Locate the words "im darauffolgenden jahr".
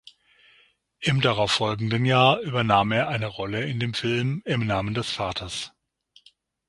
1.01-2.39